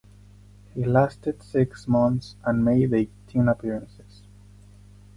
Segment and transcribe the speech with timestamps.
[0.73, 4.23] He lasted six months and made eighteen appearances.